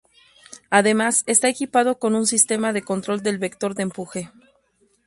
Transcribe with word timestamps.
Además, 0.71 1.21
está 1.27 1.47
equipado 1.47 1.99
con 1.99 2.15
un 2.15 2.25
sistema 2.25 2.73
de 2.73 2.81
control 2.81 3.21
del 3.21 3.37
vector 3.37 3.75
de 3.75 3.83
empuje. 3.83 4.31